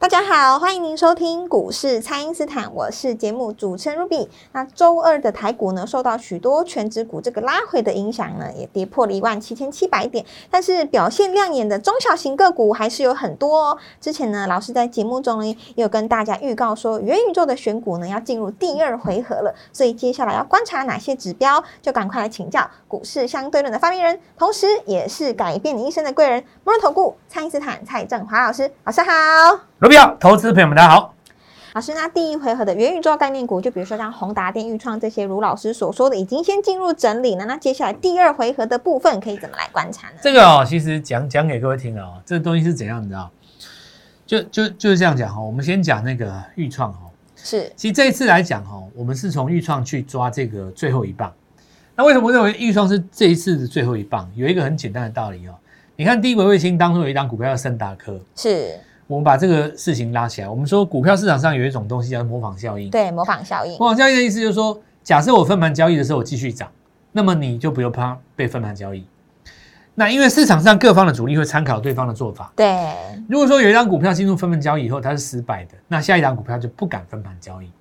[0.00, 4.28] 大家好，欢迎您收听股市蔡因斯坦，我是节目主持人 Ruby。
[4.52, 10.24] 那周二的台股呢，受到许多全指股这个拉回的影响呢，也跌破了一万七千七百点。
[10.52, 13.78] 但是表现亮眼的中小型个股还是有很多哦。
[14.00, 19.52] 之前呢，老师在节目中呢，也有跟大家预告说，元宇宙的选股呢，要进入第二回合了。
[19.72, 28.70] 所以接下来要观察哪些指标，就赶快来请教股市相对论的发明人，同时也是改变你一生的贵人——摩尔投顾蔡因斯坦蔡振华老师。
[28.84, 29.10] 老师好。
[29.80, 31.14] 罗比奥，投资朋友们，大家好。
[31.72, 37.44] 老师，那第一回合的元宇宙概念股，就比如说像宏达电、裕创这些，如老师所说的，已经先进入整理了。
[37.44, 40.14] 那接下来第二回合的部分，可以怎么来观察呢？
[40.20, 43.30] 这个哦，其实讲讲给各位听哦，这个东西是怎样，你知道？
[44.26, 45.40] 就就就是这样讲哈。
[45.40, 46.98] 我们先讲那个裕创哈，
[47.36, 47.72] 是。
[47.76, 51.32] 其实这一次来讲哈，我们是从裕创去抓这个最后一棒。
[51.94, 54.28] 那为什么认为裕创是这一次的最后一棒？
[54.34, 55.54] 有一个很简单的道理哦。
[55.94, 58.80] 你看低轨卫星当中有一档股票叫森达科，是。
[59.08, 62.90] 我们把这个事情拉起来，我们说股票市场上有一种东西叫模仿效应。
[62.90, 63.72] 对，模仿效应。
[63.72, 66.70] 模仿效应的意思就是说，假设我分盘交易的时候我继续涨，
[67.12, 69.06] 那么你就不用怕被分盘交易。
[69.94, 72.52] 那因为市场上各方的主力会参考对方的做法。
[72.54, 72.86] 对。
[73.28, 77.72] 如果说有一张股票进入分盘交易以后它是失败的，那下一档股票就不敢分盘交易。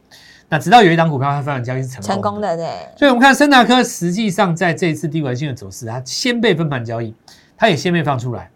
[0.47, 2.65] 那直到有一档股票它分盘交易是成功成功的，对。
[2.95, 7.13] 所以我们看森达科实际上在这一次低轨性的走势，它先被分盘交易，
[7.57, 8.49] 它也先被放出来。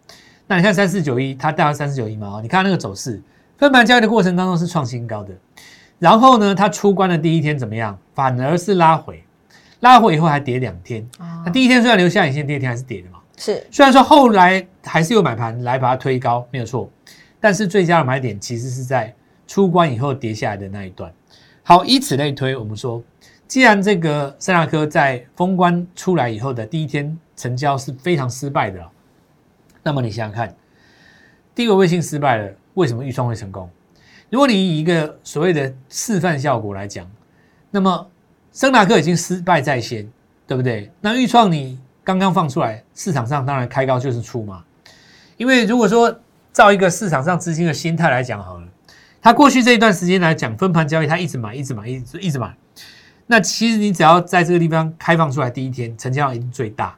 [0.51, 2.41] 那你看三四九一，它大到三四九一嘛？
[2.41, 3.21] 你看那个走势，
[3.57, 5.33] 分盘交易的过程当中是创新高的，
[5.97, 7.97] 然后呢，它出关的第一天怎么样？
[8.13, 9.23] 反而是拉回，
[9.79, 11.07] 拉回以后还跌两天。
[11.45, 13.19] 那第一天虽然留下影线，第二天还是跌的嘛。
[13.37, 16.91] 是，虽然说后来还是有买盘来把它推高，没有错，
[17.39, 19.15] 但是最佳的买点其实是在
[19.47, 21.09] 出关以后跌下来的那一段。
[21.63, 23.01] 好，以此类推，我们说，
[23.47, 28.85] 既然这个圣纳科在封关出来以后的第一天成交是非常失败的。
[29.83, 30.55] 那么你想想看，
[31.55, 33.69] 第一个卫星失败了，为什么预创会成功？
[34.29, 37.09] 如果你以一个所谓的示范效果来讲，
[37.69, 38.07] 那么
[38.51, 40.09] 森达克已经失败在先，
[40.47, 40.91] 对不对？
[41.01, 44.63] 那预创你刚刚放出来，市场上当然开高就是出嘛。
[45.37, 46.19] 因为如果说
[46.53, 48.67] 照一个市场上资金的心态来讲好了，
[49.21, 52.55] 他过去这一段时间来讲分盘交易，他一直买，一直买，一直一直买。
[53.27, 56.97] 那其实你只要在这个地方开放出来第一天，成交量一定最大。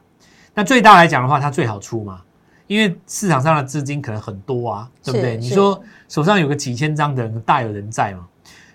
[0.54, 2.22] 那最大来讲的话，它最好出嘛。
[2.66, 5.36] 因为市场上的资金可能很多啊，对不对？
[5.36, 8.26] 你说手上有个几千张的人，大有人在嘛。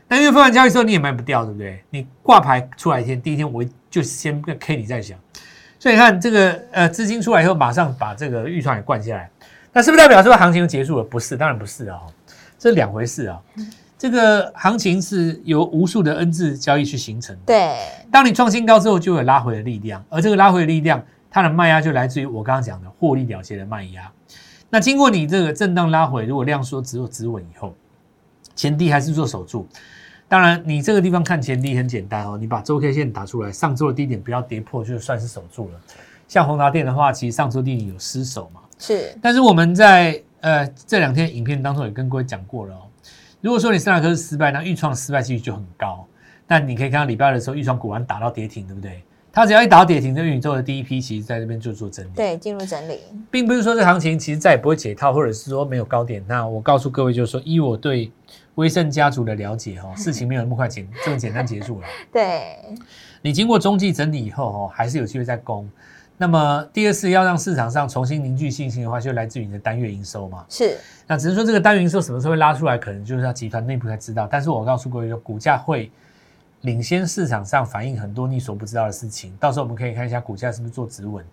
[0.07, 1.83] 但因为分完交易之后你也卖不掉，对不对？
[1.89, 5.17] 你挂牌出来一天，第一天我就先 K 你再想。
[5.79, 9.29] 所以你看这个呃资金出来以后，马上把这个预算也灌下来，
[9.73, 11.03] 那是不是代表这个行情就结束了？
[11.03, 11.99] 不是，当然不是啊，
[12.57, 13.39] 这是两回事啊。
[13.97, 17.41] 这个行情是由无数的 N 字交易去形成的。
[17.47, 17.77] 对，
[18.11, 21.03] 当你创新高之后，就有拉回的力量，而这个拉回的力量。
[21.29, 24.11] 它的卖压就来自于我刚刚讲的获利了结的卖压。
[24.69, 27.73] 那经过你这个震荡拉回，如果量缩只有止稳以后，
[28.55, 29.67] 前低还是做守住。
[30.27, 35.81] 当然，你这个地方看前低很简单哦，你把周 K 线打出来，上周的低点不要跌破，就算是守住了。
[36.27, 38.61] 像宏达电的话，其实上周低点有失守嘛。
[38.77, 39.17] 是。
[39.23, 42.81] 但是我们在呃这两天影片当中也跟各位讲过了哦。
[43.41, 46.05] 如果说你上两颗是失败，那预创失败几率就很高。
[46.45, 49.01] 但你可以看到礼拜二的时候，预创股完打到跌停，对不对？
[49.31, 56.23] 它只要一打跌停，这宇宙的第一批其实在这边就做整理，对，进入整理，并不是说这行情其实再也不会解套，或者是说没有高点。
[56.27, 58.11] 那我告诉各位，就是说，依我对
[58.55, 61.87] 威盛家族的了解，哈， 事情没有那么快简这么简单结束了。
[62.11, 62.57] 对，
[63.21, 65.69] 你经过中继整理以后，哈，还是有机会再攻。
[66.17, 70.43] 那么第二次要让市场上重新凝聚信心的话，就来自于你的单月营收嘛。
[70.49, 70.75] 是，
[71.05, 74.27] 那只是说这个单月营收什么时候会拉出来，可能就是要集团内部才知道。
[74.29, 75.91] 但是我告诉各位，说股价会。
[76.61, 81.25] 领先市场上反映很多你所不知道的事情，到时候我们可以看一下股价是不是做止稳。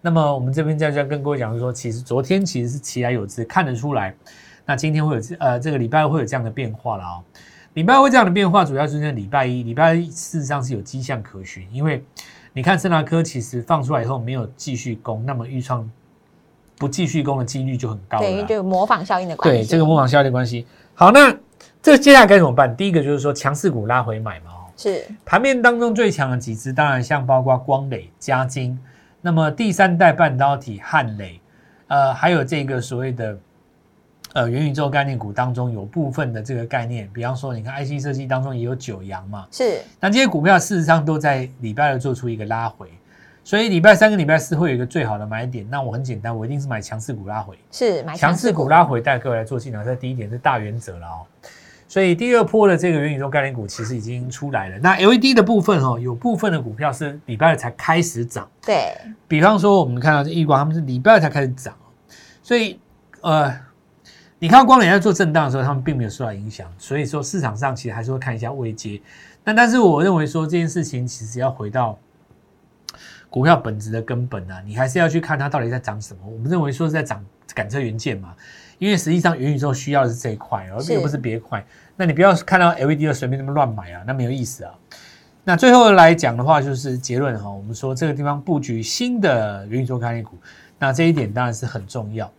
[0.00, 4.14] 那么我们这边在要跟各位讲，就说，其实昨天其实是其来有之，看得出来。
[4.64, 7.20] 那今天会有呃这个礼拜会有这样的变化了啊。
[7.74, 12.02] 礼拜会这样的变化，主要是在礼拜一，礼拜一事实上是有迹象可循，因为
[12.52, 15.88] 你看圣达科其实放出来以后没有继续攻，那么预创
[16.78, 18.24] 不继续攻的几率就很高了。
[18.24, 19.62] 对，就模仿效应的关系。
[19.62, 20.66] 对，这个模仿效应的关系。
[20.94, 21.36] 好，那
[21.82, 22.74] 这接下来该怎么办？
[22.74, 24.52] 第一个就是说强势股拉回买嘛。
[24.80, 25.06] 是。
[25.26, 28.78] 盘面当中最强的几只，当然像包括光磊、嘉晶，
[29.20, 31.38] 那么第三代半导体汉磊，
[31.88, 33.38] 呃，还有这个所谓的
[34.32, 39.82] 呃元宇宙概念股当中有部分的这个概念，比方说你看 IC 设计当中也有九阳嘛，是。
[40.00, 42.88] 那这些股票事实上都在礼拜二做出一个拉回，
[43.44, 45.68] 所以礼拜三跟礼拜四会有一个最好的买点。
[45.68, 48.68] 那我很简单，我一定是买强势股拉回，是买强势股。
[48.68, 51.26] 拉回带各位来做进场，这第一点是大原则了哦。
[51.90, 54.78] 所以第二波的这个元宇宙概念股其实已经出来了。
[54.78, 58.96] 那 LED 的部分哦，有部分的股票是礼拜二才开始涨，对，
[59.26, 61.74] 比方说我们看到这易光，他们是礼拜二才开始涨，
[62.44, 62.78] 所以
[63.22, 63.52] 呃，
[64.38, 69.02] 你看到光磊在做震荡的时候，他们并没有受到影响，所以说市场上其实还是会看一下位阶。
[69.42, 71.98] 那但是我认为说这件事情其实要回到
[73.28, 76.20] 股票本质的根本啊，你还是要去看它到底在涨什么。
[76.24, 77.20] 我们认为说是在涨
[77.52, 78.32] 感测元件嘛，
[78.80, 81.62] 因为实际上元宇宙需要的是这一块，而是并不是别块。
[81.96, 84.72] 那你不要看到 LED 就随便那么乱买啊，那没有意思啊。
[85.44, 90.38] 那最后来讲的话，就是结论哈，我们说这个地方布局新的元宇宙概念股，
[90.78, 92.30] 那这一点当然是很重要。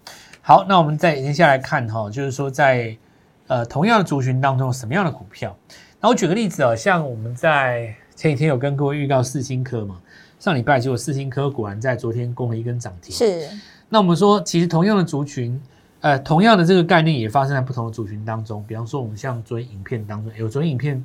[0.41, 2.97] 好，那我们再接下来看哈，就是说在
[3.45, 5.55] 呃同样的族群当中，什么样的股票？
[5.99, 9.99] 那我举个例子啊，像我们在前几天有跟各位预告四星科嘛，
[10.39, 13.15] 上礼拜结果四星科果然在昨天攻了一根涨停。
[13.15, 13.47] 是
[13.89, 15.61] 那我们说，其实同样的族群，
[16.01, 18.63] 呃，同样的这个概念也发生在不同的族群当中。
[18.67, 21.03] 比方说，我们像昨天影片当中，有昨天影片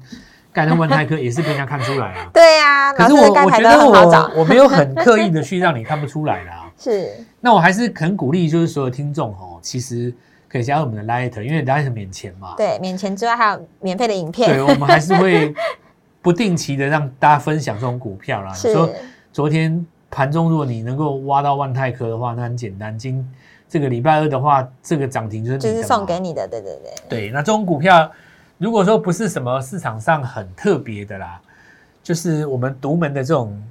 [0.53, 2.29] 盖那万泰科也是被人家看出来啊。
[2.33, 6.71] 对呀、可是我我觉得我我没有很刻意的去让你看不出来啦。
[6.79, 7.11] 是
[7.41, 10.13] 那我还是很鼓励，就是所有听众哦，其实
[10.49, 12.55] 可以加入我们的 Light，因为 Light 免钱嘛。
[12.57, 15.55] 对，免钱之外还有免费的影片，对，我们还是会
[16.23, 18.51] 不定期的让大家分享这种股票啦。
[18.51, 18.91] 你是说
[19.31, 22.99] 昨天盘中，如果你能够挖到万泰科的话，那很简单。
[22.99, 23.27] 今
[23.69, 28.11] 这个礼拜二的话，这个涨停就是就是送给你的，对对对，对，那这种股票，
[28.59, 31.41] 如果说不是什么市场上很特别的啦，
[32.03, 33.63] 就是我们独门的这种，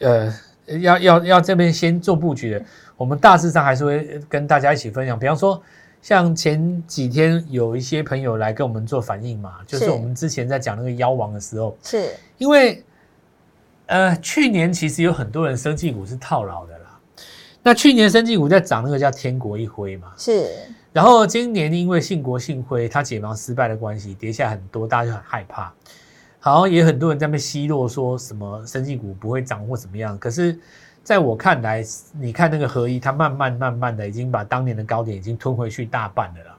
[0.00, 0.32] 呃，
[0.80, 2.62] 要要要这边先做布局的，
[2.96, 5.16] 我们大致上还是会跟大家一起分享。
[5.18, 5.62] 比方说，
[6.02, 12.82] 像前几天有一些朋友来跟我们做反应嘛，就是是我们之前在讲那个妖王的时候，是因为
[13.86, 16.83] 呃，去年其实有很多人生技股是套牢的啦。
[17.64, 20.50] 那去年生技股在涨，那个叫天国一辉嘛，是
[20.92, 25.72] 然后今年因为信国信辉它解盲失败的关系，跌下很多，大家就很害怕。
[26.38, 30.18] 好像也很多人在那边奚落说什么生技股不会涨或怎么样。
[30.18, 30.58] 可是
[31.02, 31.82] 在我看来，
[32.20, 36.54] 你看那个合一，它慢慢慢慢的已经把当年的高点已经吞回去大半的了。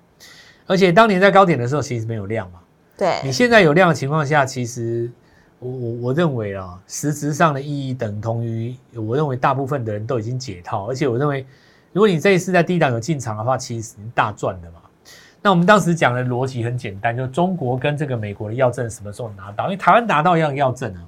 [0.66, 2.60] 而且当年在高点的时候其实没有量嘛，
[2.98, 5.12] 对你对，现在有量的情况下，其实
[5.60, 11.46] 我我我认为啊，实质上的意义等同于我认为大部分的人都已经解套，而且我认为，
[11.94, 14.80] 如果你这一次在低档有进场的话，其实大赚的嘛。
[15.42, 19.66] 那我们当时讲的逻辑很简单，就中国跟这个美国的药证什么时候拿到？
[19.66, 21.02] 因为台湾拿到一样药证啊，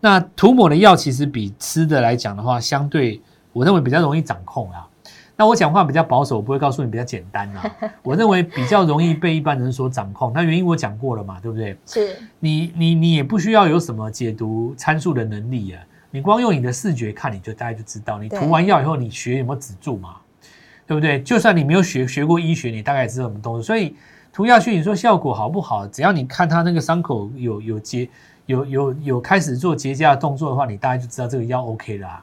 [0.00, 3.20] 那涂抹的药其实比吃的来讲的话，相对
[3.52, 4.86] 我认为比较容易掌控啊。
[5.36, 7.76] 那我讲话比较保守，我不会告诉你比较简单啊。
[8.02, 10.32] 我认为比较容易被一般人所掌控。
[10.32, 11.76] 那原因我讲过了嘛，对不对？
[11.86, 15.82] 是你你你也不需要有什么解读参数的能力啊，
[16.12, 18.18] 你光用你的视觉看，你就大概就知道。
[18.18, 20.16] 你对涂完药以后，你血有没有止住嘛？
[20.86, 21.20] 对不对？
[21.22, 23.66] 就算你没有学学过医学，你大概知道什么东西。
[23.66, 23.96] 所以
[24.32, 25.84] 涂下去，你说效果好不好？
[25.88, 28.08] 只要你看它那个伤口有有结
[28.46, 32.22] 有有有开始做结痂的动作的话，你大概就知道这个药 OK 啦、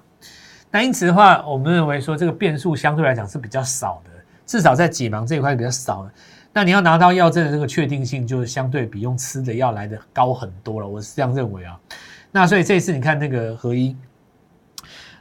[0.71, 4.12] 那因此的话，我们认为说这个变数相对来讲是比较少的，
[4.45, 6.12] 至少在解盲这一块比较少的。
[6.53, 10.88] 那你要拿到药证的这个确定性，就是相对比用吃的药来的高很多了。
[10.88, 11.79] 我是这样认为啊。
[12.31, 13.95] 那所以这一次你看那个合一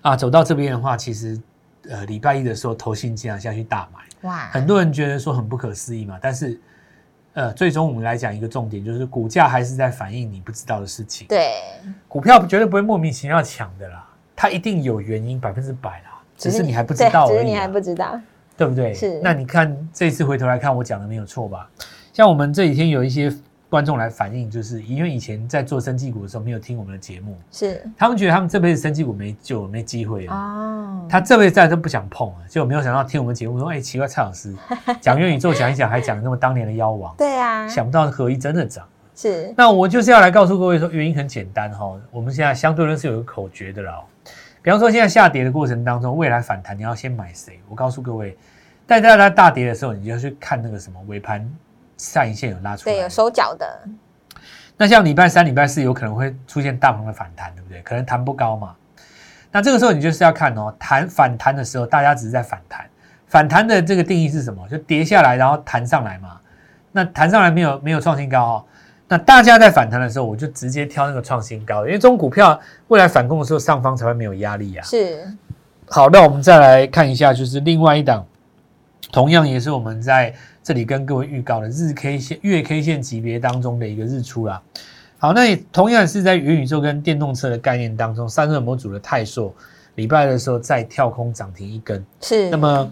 [0.00, 1.40] 啊，走到这边的话，其实
[1.88, 6.18] 呃礼拜一的时候投信竟然下去大买，哇，很多人觉得说很不可思议嘛。
[6.20, 6.60] 但是
[7.32, 11.28] 呃，最终我们来讲一个重点，就是股价还是在反映你不知道的事情。
[11.28, 11.54] 对，
[12.08, 14.08] 股票绝对不会莫名其妙抢的啦，
[14.40, 18.18] 它一定有原因，百分之百啦，只是你还不知道而已只是你还，不知道，
[18.56, 18.94] 对不对？
[18.94, 21.68] 是那你看这次回头来看，我讲的没有错吧？
[22.10, 23.30] 像我们这几天有一些
[23.68, 30.34] 观众来反映，就是因为以前在做生技股的时候没有听我们的节目，是他们觉得他们这辈子生技股没救，没机会了。
[30.34, 34.56] 哦，他这辈子再都不想碰了，结果没有想到听我们节目说，哎，奇怪，蔡老师
[35.02, 38.88] 讲元宇宙讲一讲，还讲那么当年的妖王，对啊，想不到合一真的涨。
[39.14, 44.00] 是那我就是要来告诉各位说，原因很简单哈、我们现在相对论是有一个口诀的啦、哦。
[44.62, 47.60] 比方说，现在下跌的过程当中，未来反弹你要先买谁？
[47.68, 48.36] 我告诉各位，
[48.86, 51.48] 在大家大跌的时候，你就要去看那个什么尾盘
[51.96, 52.94] 上影线有拉出来。
[52.94, 53.80] 对有收脚的，
[54.76, 57.80] 那像礼拜三、礼拜四有可能会出现大盘的反弹，对不对？
[57.82, 58.74] 可能弹不高嘛。
[59.50, 62.86] 那这个时候你就是要看哦，弹反弹的时候，大家只是在反弹。
[63.26, 64.68] 反弹的这个定义是什么？
[64.68, 66.38] 就跌下来，然后弹上来嘛。
[66.92, 68.64] 那弹上来没有没有创新高哦。
[69.10, 74.84] 那大家在反弹的时候，我就直接挑那个创新高，因为这种股票未来反攻的时候，上方才会没有压力啊。
[74.84, 75.26] 是
[75.88, 78.24] 好，那我们再来看一下，就是另外一档，
[79.10, 84.62] 同样也是我们在这里跟各位预告的日 K 线、月 K 线级别当中的一个日出啦。
[85.18, 89.52] 好，那也同样是在元宇宙跟电动车的概念当中，散热模组的泰硕
[89.96, 92.48] 礼拜的时候再跳空涨停一根，是。
[92.48, 92.88] 那么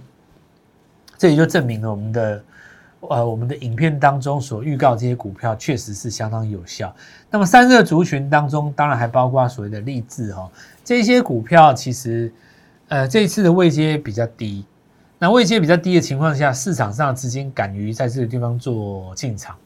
[1.17, 2.43] 这也就证明了我们的
[3.01, 6.95] 呃我们的影片当中所预告这些股票确实是相当有效。
[7.31, 10.51] 那么散热族群当中，当然还包括所谓的励志哈，
[10.85, 12.33] 这些股票其实
[12.89, 14.65] 呃这一次的位阶比较低。
[15.21, 19.57] 那位阶比较低的情况下，市场上资金敢于在这个地方做进场，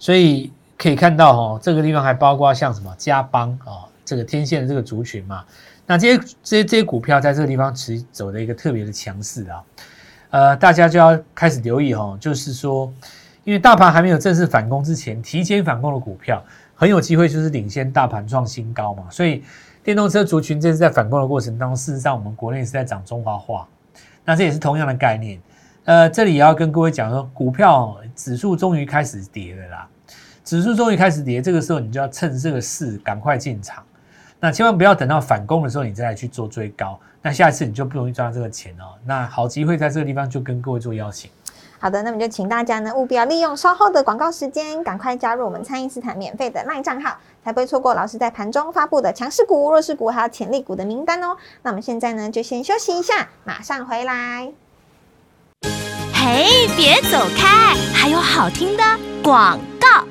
[0.00, 5.44] 所以可以看到哈，这个地方还包括像什么嘉邦啊，这个天线的这个族群嘛。
[5.86, 9.62] 那这些这些这些股票在这个地方持走的一个特别的强势啊，
[10.36, 12.92] 呃，大家就要开始留意哈，就是说，
[13.42, 19.04] 因为大盘还没有正式反攻之前，提前反攻的股票很有机会就是领先大盘创新高嘛。
[19.08, 19.42] 所以
[19.82, 23.66] 电动车族群这是在反攻的过程当中，事实上我们国内是在涨中华化。
[24.26, 25.40] 那这也是同样的概念，
[25.84, 29.88] 呃，这里也要跟各位讲说，股票指数终于开始跌了啦，
[30.44, 33.82] 指数终于开始跌，这个时候你就要趁这个势赶快进场，
[34.38, 38.94] 那千万不要等到反攻的时候你再来去做追高，那下一次你就不容易赚到这个钱哦。
[39.04, 41.28] 那好机会在这个地方就跟各位做邀请。
[41.76, 51.36] 好的，那么就请大家呢务必要利用稍后的广告时间，赶快加入我们蔡因斯坦免费的赖账号，才不会错过老师在盘中发布的强势股、弱势股还有潜力股的名单哦。
[51.62, 54.52] 那我们现在呢就先休息一下，马上回来。
[56.14, 58.84] 嘿，别走开，还有好听的
[59.24, 60.06] 广告。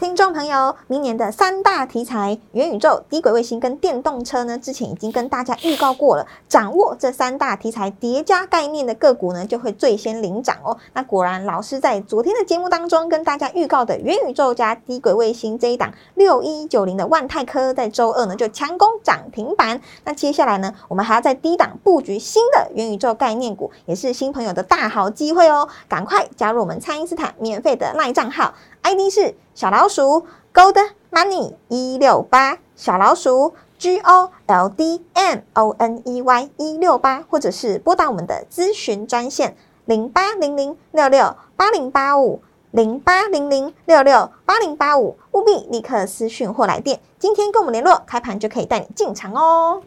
[0.00, 6.24] 听众朋友，明年的三大题材——元宇宙、低轨卫星跟电动车呢，之前已经跟大家预告过了。
[6.48, 10.78] 掌握这三大题材叠加概念的个股呢，就会最先领涨哦。
[10.92, 19.80] 那果然，老师在昨天的节目当中跟大家预告的元宇宙加低轨卫星这一档六一九零的万泰科，在周二呢就强攻涨停板。
[20.04, 25.68] 那接下来呢，我们还要在低档布局新的元宇宙概念股，也是新朋友的大好机会哦。
[25.88, 28.54] 赶快加入我们蔡因斯坦免费的赖账号。
[28.88, 30.78] ID 是小老鼠 Gold
[31.12, 39.54] Money 一六八，小老鼠 G O L D M O N E Y 一六八，或者是拨打我们的咨询专线
[39.84, 42.40] 零八零零六六八零八五
[42.70, 49.82] 零八零零六六八零八五，务必立刻私讯或来电，今天跟我们联络，开盘就可以带你进场哦。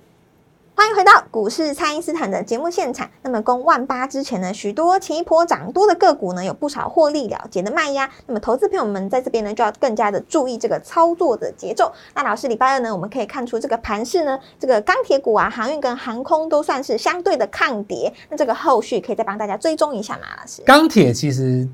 [0.82, 3.08] 欢迎回到股市，蔡因斯坦的节目现场。
[3.22, 8.10] 那么，攻万八之前呢，许多前一波涨多的个股呢，有不少获利了结的卖压。
[8.26, 11.94] 那么，投资朋友们在这边呢，就要更加的注意这个操作的节奏。
[12.16, 18.12] 那老师，礼拜二呢，我们可以看出这个盘势呢，这个钢铁股啊、航运跟航空都算是相对的抗跌。
[18.30, 20.22] 那这个后续可以再帮大家追踪一下吗？
[20.40, 21.70] 老师，钢铁其实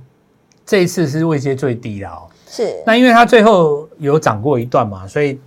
[0.65, 2.27] 这一次是位阶最低了哦。
[2.45, 2.83] 是。
[2.85, 5.39] 那因为它最后有涨过一段嘛，所以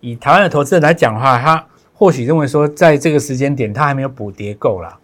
[0.00, 1.62] 以台湾的投资人来讲的话，它。
[1.98, 4.98] 或许认为说，在这个时间点，它还没有补跌够啦。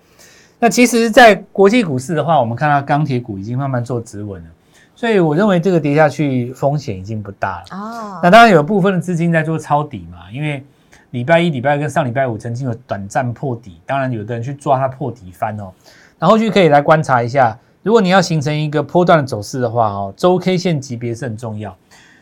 [0.59, 4.49] 那其实，在国际股市的话，我们看到钢铁股已经慢慢做止稳了，
[4.95, 7.77] 所以我认为这个跌下去风险已经不大了。
[7.77, 10.63] 哦，那当然有部分的资金在做抄底嘛，因为
[11.11, 15.73] 礼拜一、礼拜二跟上礼拜五曾经有短暂破底，当然有的人去抓它破底翻哦。
[16.19, 21.77] 然后就可以来观察一下，如果你要形成一个波段的走势的话，哦，周 K 线级别是很重要。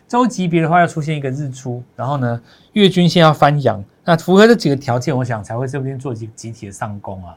[0.08, 2.40] 周级别的话要出现一个日出，然后呢
[2.72, 7.36] 月均线要翻阳，那符合这几个条件，我想才会这边做集集体的上攻啊。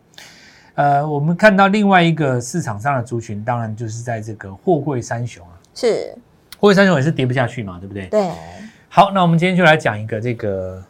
[0.75, 6.15] 呃，我们看到另外一个市场上的族群，当然就是在这个货柜三雄啊，是
[6.53, 8.07] 货柜三雄也是跌不下去嘛，对不对？
[8.07, 8.31] 对。
[8.89, 10.83] 好，那我们今天就来讲一个这个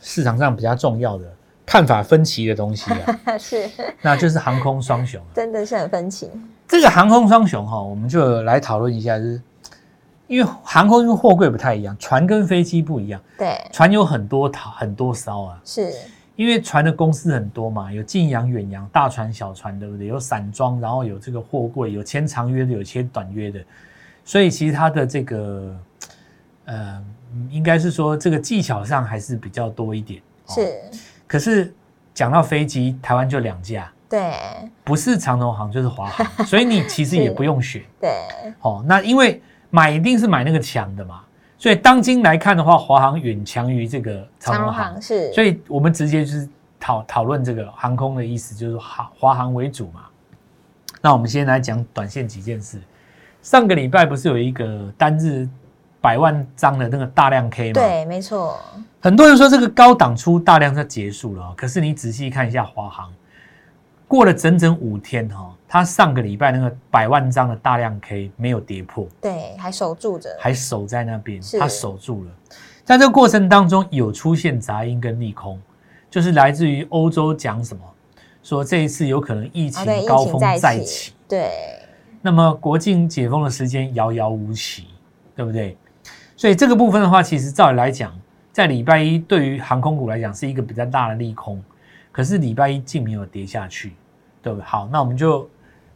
[0.00, 1.24] 市场上比较重要的
[1.64, 3.68] 看法分歧的东西啊， 是，
[4.02, 6.30] 那就是航空双雄，真的是很分歧。
[6.66, 9.40] 这个航空双雄哈，我们就来讨论一下，就是。
[10.30, 13.20] 因为航空跟货柜不太一样，船跟飞机不一样。
[13.36, 15.60] 对，船有很多套很多艘啊。
[15.64, 15.92] 是，
[16.36, 20.06] 因为船的公司很多嘛，有近洋、远洋、大船、小船，对不对？
[20.06, 23.58] 有散装，然后有这个货柜，有签长约的，有签短约的。
[24.24, 25.76] 所以其实它的这个，
[26.66, 27.04] 呃，
[27.50, 30.22] 应该是说这个技巧上还是比较多一点。
[30.46, 30.80] 是。
[31.26, 31.74] 可是
[32.14, 33.92] 讲到飞机，台湾就两架。
[34.08, 34.32] 对。
[34.84, 37.82] 不是长荣航就是华航，所以你其实也不用选。
[38.00, 38.10] 对。
[38.60, 39.42] 哦，那因为。
[39.70, 41.22] 买一定是买那个强的嘛，
[41.56, 46.48] 所以当今来看的话，华航远强于这个长荣航，是，所以我们直接就是
[46.78, 50.02] 讨讨论这个航空的意思，就是华华航为主嘛。
[51.00, 52.80] 那我们先来讲短线几件事。
[53.42, 55.48] 上个礼拜不是有一个单日
[56.00, 57.74] 百万张的那个大量 K 吗？
[57.74, 58.58] 对，没错。
[59.00, 63.10] 很多人说这个高档出大量就结束了，可是你仔细看一下华航。
[64.10, 72.30] 过了整整五天哈，它上个礼拜那个百万张的大量 K 没有跌破，对，还守住着，还守在那边，它守住了。
[72.84, 75.62] 在这个过程当中，有出现杂音跟利空，
[76.10, 77.80] 就是来自于欧洲讲什么，
[78.42, 81.52] 说这一次有可能疫情高峰再起，对。
[82.20, 84.88] 那么国境解封的时间遥遥无期，
[85.36, 85.78] 对不对？
[86.36, 88.12] 所以这个部分的话，其实照理来讲，
[88.50, 91.62] 在礼拜一对于航空股来讲是一个比较大的利空，
[92.10, 93.92] 可是礼拜一竟没有跌下去，
[94.42, 94.64] 对不对？
[94.64, 95.48] 好，那我们就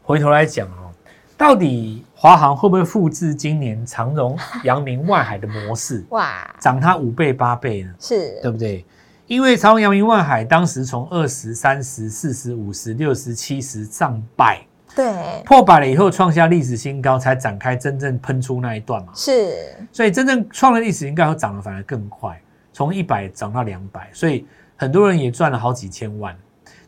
[0.02, 0.90] 回头来讲哦，
[1.36, 7.94] 到底华航会不会复制今年长荣、阳明、外海的模式， 哇，涨它五倍八倍呢？
[7.98, 8.84] 是对不对？
[9.26, 14.60] 因为长荣、阳明、外海当时从二十三十、四十五十、六十、七十上百。
[14.94, 19.12] 对，破百了以后创下历史新高，才展开真正喷出那一段嘛。
[19.12, 22.40] 是所以真正创了历史新高后涨得反而更快，
[22.72, 24.46] 从一百涨到两百，所以
[24.76, 26.36] 很多人也赚了好几千万。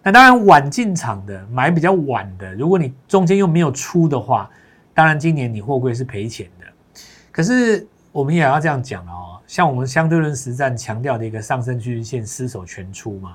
[0.06, 4.48] 那当然晚进场的买比较晚的，如果你中间又没有出的话，
[4.94, 7.02] 当然今年你货柜是赔钱的。
[7.32, 13.34] 可是我们也要这样讲了哦，像我们相对论实战强调的一个上升趋势线失守全出嘛。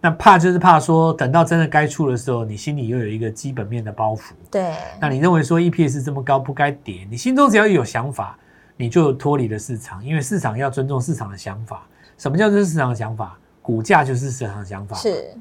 [0.00, 4.30] 那怕就是怕说，等到真的该出的时候，你心里又有一个基本面的包袱。
[4.52, 8.38] 对，那你认为说 EPS 这么高不该跌，你心中只要有想法，
[8.76, 11.84] 你就脱离了市场，因为市场要尊重市场的想法。
[12.16, 13.36] 什么叫做市场的想法？
[13.60, 14.96] 股价就是市场的想法。
[14.96, 15.34] 是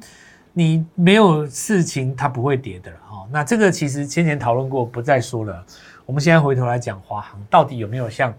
[0.58, 3.28] 你没有事情，它不会跌的了哦。
[3.32, 5.64] 那这个其实先前讨论过，不再说了。
[6.04, 8.34] 我们现在回头来讲华航，到底有没有像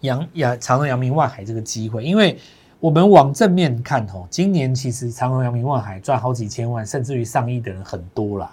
[0.00, 2.02] 阳阳长荣、阳明、万海这个机会？
[2.02, 2.36] 因为
[2.80, 8.52] 我们往正面看哦，今年其实长荣、阳明、万海赚好几千万，甚至于上亿的人很多啦。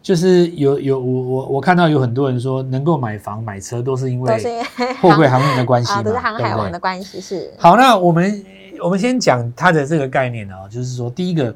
[0.00, 4.62] 就是有有我我我看到有很多人说，能够买房买车都是因为
[5.02, 8.44] 货柜航运的关系嘛，啊， 都是航海王的关系是好，那我们
[8.82, 11.54] 我们先讲它的这个概念哦，就是说，第一个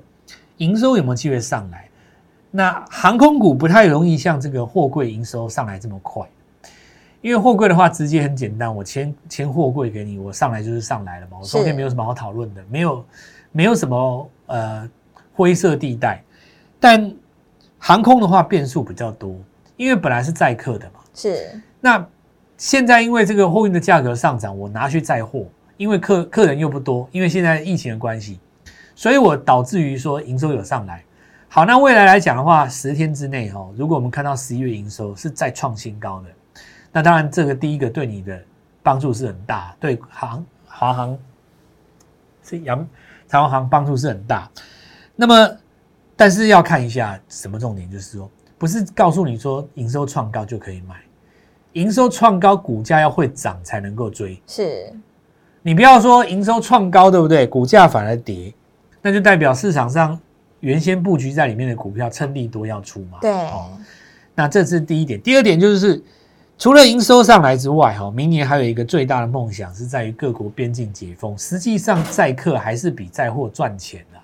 [0.59, 1.88] 营收有没有机会上来？
[2.50, 6.23] 那航空股不太容易像这个货柜营收上来这么快，
[7.23, 13.05] 因为货柜的话直接很简单，我签签货柜给你，我上来就是上来了嘛，我中间没有什么好讨论的，没有
[13.52, 14.88] 没有什么呃
[15.33, 16.23] 灰色地带。
[16.79, 17.11] 但
[17.79, 19.35] 航空的话变数比较多，
[19.76, 22.07] 因为本来是载客的嘛，是那
[22.59, 28.38] 现在因为这个货运的价格上涨，我拿去载货，因为客客人又不多，因为现在疫情的关系，
[28.94, 31.04] 所以我导致于说营收有上来。
[31.48, 36.28] 好，那未来来讲的话，十天之内哦，如果我们看到十一月营收是再创新高的，
[36.90, 38.42] 那当然这个第一个对你的
[38.82, 41.18] 帮助是很大，对行华航
[42.42, 42.88] 是阳
[43.28, 44.50] 长荣航帮助是很大。
[45.14, 45.56] 那么，
[46.16, 50.96] 但是要看一下什么重点，就是说，不是告诉你说营收创高就可以买，
[51.74, 54.40] 营收创高，股价要会涨才能够追。
[54.46, 54.90] 是
[55.62, 57.46] 你不要说营收创高，对不对？
[57.46, 58.53] 股价反而跌，
[59.01, 60.18] 那就代表市场上
[60.61, 63.18] 原先布局在里面的股票趁利多要出嘛。
[63.20, 63.70] 对哦，
[64.35, 65.20] 那这是第一点。
[65.20, 66.03] 第二点就是，
[66.59, 71.37] 除了营收上来之外，哈，明年还有一个最大的梦想是在于各国边境解封。
[71.38, 74.18] 实际上，载客还是比载货赚钱的、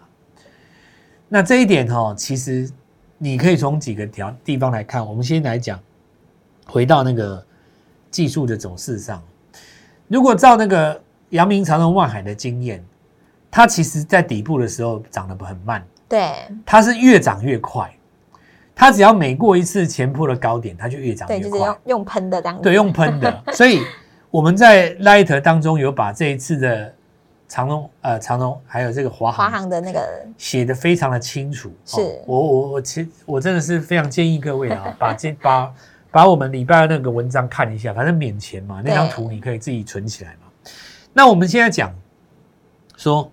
[1.28, 2.68] 那这一点哈，其实
[3.16, 5.06] 你可以从几个条地方来看。
[5.06, 5.78] 我们先来讲，
[6.66, 7.44] 回到那个
[8.10, 9.22] 技术的走势上，
[10.08, 12.84] 如果照那个阳明长荣万海的经验，
[13.50, 16.32] 它其实在底部的时候涨得很慢，对
[16.64, 17.92] 它是越涨越快。
[18.74, 21.76] 它只要每过一次前坡的高点，它就越涨，越快就是用。
[21.86, 23.42] 用喷的这样子，对，用喷的。
[23.52, 23.82] 所以
[24.30, 26.94] 我们在 Light 当中有把这一次的
[27.48, 31.72] 长隆呃长隆还有这个华华航航的那个写的非常的清楚。
[31.84, 35.74] 是哦我我我其实我真的是非常建议各位啊， 把这把
[36.12, 40.70] 把我们礼拜二那个文章看一下，反正免钱嘛，那张对图你可以自己存起来嘛。
[41.12, 41.94] 那我们现在讲
[42.96, 43.30] 说，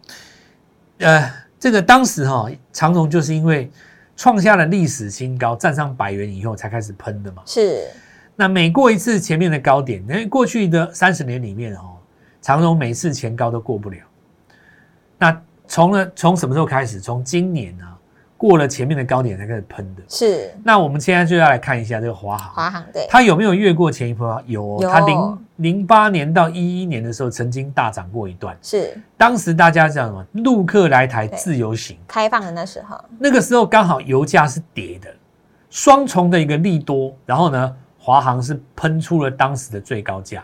[1.00, 3.72] 呃，这个当时哈、长荣就是因为
[4.16, 7.44] 创下了历史新高，站上百元以后才开始喷的嘛。
[7.46, 7.88] 是
[8.36, 11.98] 那每过一次前面的高点，因为过去的三十年里面哦，
[12.42, 13.98] 长荣每次前高都过不了。
[15.18, 17.00] 那从了从什么时候开始？
[17.00, 17.95] 从今年啊，
[18.38, 20.02] 过了前面的高点才开始喷的。
[20.08, 20.54] 是。
[20.64, 24.42] 那我们现在就要来看一下这个华航，华航对，它有没有越过前一波？
[24.46, 28.58] 有它零零八年到一一年的时候曾经大涨过一段。
[28.62, 28.98] 是。
[29.18, 30.26] 当时大家讲什么？
[30.44, 33.00] 陆客来台自由行，开放的那时候。
[33.18, 35.10] 那个时候刚好油价是跌的，
[35.70, 40.44] 双重的一个利多，然后呢，华航是喷出了当时的最高价，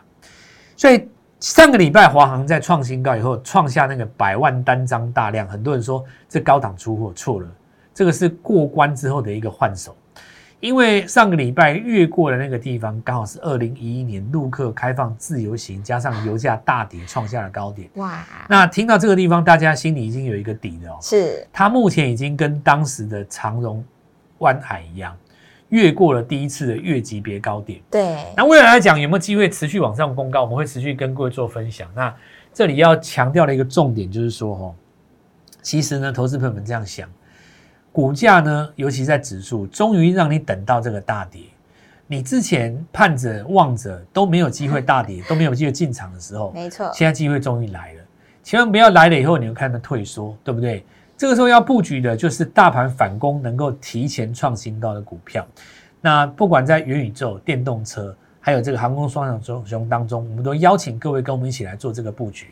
[0.78, 1.08] 所以
[1.42, 7.48] 上个礼拜华航在创新高以后，创下那个百万单张大量，很多人说这高档出货错了，
[7.94, 9.96] 这个是过关之后的一个换手，
[10.60, 17.90] 因为上个礼拜越过的那个地方刚好是二零一一年陆客开放自由行，加上油价大跌创下了高点。
[17.96, 20.98] 哇，那听到这个地方，大家心里已经有一个底了哦。
[21.02, 23.84] 是它目前已经跟当时的长荣、
[24.38, 25.18] 湾海一样，
[25.70, 27.82] 越过了第一次的月级别高点。
[27.90, 30.42] 对那未来来讲，有没有机会持续往上公告？
[30.44, 31.90] 我们会持续跟各位做分享。
[31.96, 32.14] 那
[32.54, 34.76] 这里要强调的一个重点就是说，哦，
[35.62, 37.10] 其实呢，投资朋友们这样想，
[37.92, 41.42] 股价呢，尤其在指数，终于让你等到这个大跌。
[42.08, 48.02] 你之前盼着望着都没有机会大跌，都没有机会进场的时候，没错，现在机会终于来了。
[48.44, 50.86] 千万不要来了以后，你会看到退缩，对不对？
[51.16, 55.46] 这个时候要布局的就是大盘反攻能够提前创新高的股票。
[56.02, 62.48] 那不管在元宇宙、电动车，还有这个航空双雄雄当中，我们都邀请各位跟我们一起来做这个布局。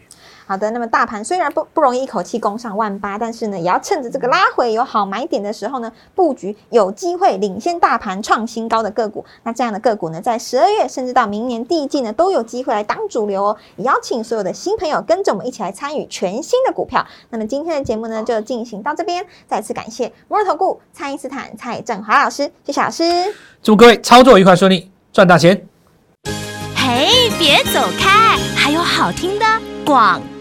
[0.49, 9.23] 好的，那么大盘虽然不不容易一口气攻上万八，但是呢，也要趁着这个拉回有好买点的时候呢，布局有机会领先大盘创新高的个股。
[9.43, 13.57] 那这样的个股呢，在十二月甚至到明年第一季呢，都有机会来当主流哦。
[13.75, 17.05] 也邀请所有的新朋友跟着我们一起来参与全新的股票。
[17.29, 19.23] 那么今天的节目呢，就进行到这边。
[19.47, 23.03] 再次感谢摩尔投顾蔡因斯坦蔡振华老师，谢谢老师。
[23.61, 25.63] 祝各位操作愉快顺利，赚大钱！
[26.75, 29.45] 嘿，别走开，还有好听的
[29.85, 30.38] 广告。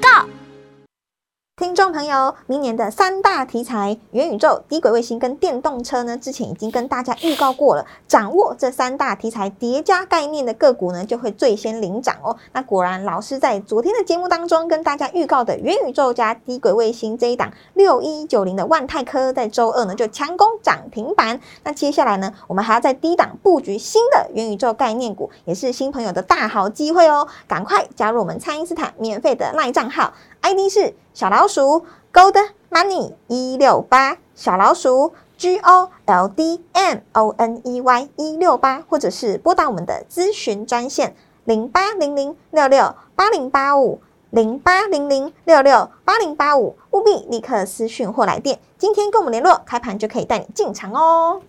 [1.58, 7.84] 听众朋友，明年的三大题材——元宇宙、低轨卫星跟电动车呢，之前已经跟大家预告过了。
[8.06, 12.36] 掌握这三大题材叠加概念的个股呢，就会最先领涨哦。
[12.52, 21.40] 那果然，老师在昨天的节目当中跟大家预告的元宇宙加低轨卫星这一档六一九零的万泰科，在周二呢就强攻涨停板。
[21.64, 27.26] 那接下来呢，我们还要在低档布局新的元宇宙概念股，也是新朋友的大好机会哦！
[27.48, 30.12] 赶快加入我们蔡因斯坦免费的赖账号。
[30.48, 32.34] ID 是小老鼠 Gold
[32.70, 51.42] Money 一六八，小老鼠 G O L D M O N E Y 一六八，或者是拨打我们的咨询专线零八零零六六八零八五零八零零六六八零八五，务必立刻私讯或来电，今天跟我们联络，开盘就可以带你进场哦。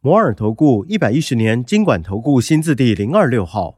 [0.00, 3.77] 摩尔投顾一百一十年经管投顾新字第零二六号。